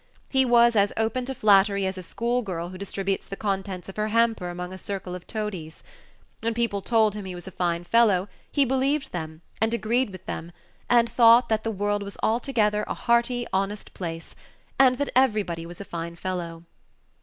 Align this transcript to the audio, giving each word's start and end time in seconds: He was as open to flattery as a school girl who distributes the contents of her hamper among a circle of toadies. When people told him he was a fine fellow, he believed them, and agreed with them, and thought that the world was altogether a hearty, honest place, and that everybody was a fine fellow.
He 0.31 0.45
was 0.45 0.75
as 0.75 0.91
open 0.97 1.25
to 1.25 1.35
flattery 1.35 1.85
as 1.85 1.95
a 1.95 2.01
school 2.01 2.41
girl 2.41 2.69
who 2.69 2.77
distributes 2.79 3.27
the 3.27 3.35
contents 3.35 3.87
of 3.87 3.97
her 3.97 4.07
hamper 4.07 4.49
among 4.49 4.73
a 4.73 4.77
circle 4.79 5.13
of 5.13 5.27
toadies. 5.27 5.83
When 6.39 6.55
people 6.55 6.81
told 6.81 7.13
him 7.13 7.25
he 7.25 7.35
was 7.35 7.45
a 7.47 7.51
fine 7.51 7.83
fellow, 7.83 8.27
he 8.51 8.65
believed 8.65 9.11
them, 9.11 9.41
and 9.61 9.75
agreed 9.75 10.09
with 10.09 10.25
them, 10.25 10.53
and 10.89 11.07
thought 11.07 11.49
that 11.49 11.63
the 11.63 11.69
world 11.69 12.01
was 12.01 12.17
altogether 12.23 12.83
a 12.87 12.95
hearty, 12.95 13.45
honest 13.53 13.93
place, 13.93 14.33
and 14.79 14.97
that 14.97 15.11
everybody 15.15 15.67
was 15.67 15.79
a 15.79 15.85
fine 15.85 16.15
fellow. 16.15 16.63